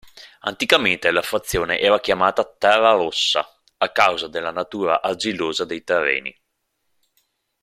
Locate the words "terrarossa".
2.43-3.45